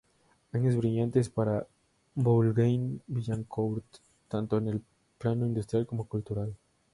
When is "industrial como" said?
5.45-6.07